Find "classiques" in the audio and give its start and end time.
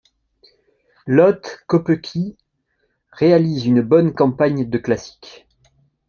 4.79-5.45